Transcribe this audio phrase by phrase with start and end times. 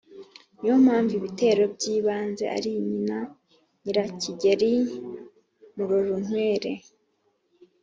[0.57, 3.17] niyo mpamvu ibitero by'ibanze ari nyina
[3.83, 4.73] nyirakigeri
[5.75, 6.71] murorunkwere